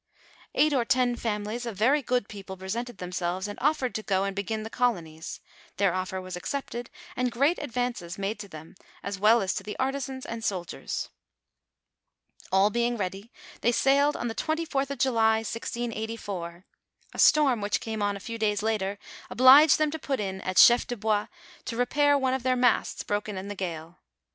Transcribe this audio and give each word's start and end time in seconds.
Eight 0.55 0.73
or 0.73 0.83
ten 0.83 1.15
families 1.15 1.67
of 1.67 1.75
very 1.77 2.01
good 2.01 2.27
people 2.27 2.57
presented 2.57 2.97
themselves, 2.97 3.47
and 3.47 3.59
ofltered 3.59 3.93
to 3.93 4.01
go 4.01 4.23
and 4.23 4.35
begin 4.35 4.63
the 4.63 4.71
colonies. 4.71 5.39
Their 5.77 5.93
offer 5.93 6.19
was 6.19 6.35
ac 6.35 6.45
cepted, 6.45 6.87
and 7.15 7.31
great 7.31 7.59
advances 7.59 8.17
made 8.17 8.39
to 8.39 8.47
them 8.47 8.73
as 9.03 9.19
well 9.19 9.43
as 9.43 9.53
to 9.53 9.61
the 9.63 9.77
artisans 9.77 10.25
and 10.25 10.43
soldiers. 10.43 11.09
All 12.51 12.71
being 12.71 12.97
ready, 12.97 13.31
they 13.61 13.71
sailed 13.71 14.17
on 14.17 14.27
the 14.27 14.33
24:th 14.33 14.89
of 14.89 14.97
July, 14.97 15.35
1684. 15.43 16.65
A 17.13 17.19
storm 17.19 17.61
which 17.61 17.79
came 17.79 18.01
on 18.01 18.17
a 18.17 18.19
few 18.19 18.39
days 18.39 18.63
later, 18.63 18.97
obliged 19.29 19.77
them 19.77 19.91
to 19.91 19.99
put 19.99 20.19
in 20.19 20.41
at 20.41 20.57
Chef 20.57 20.87
de 20.87 20.97
Bois 20.97 21.27
to 21.65 21.77
repair 21.77 22.17
one 22.17 22.33
of 22.33 22.41
their 22.41 22.55
masts 22.55 23.03
broken 23.03 23.37
in 23.37 23.49
the 23.49 23.55
gale. 23.55 23.99